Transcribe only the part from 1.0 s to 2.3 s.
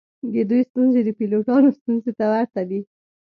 د پیلوټانو ستونزو ته